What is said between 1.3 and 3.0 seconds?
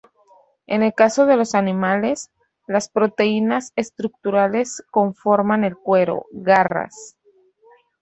los animales, las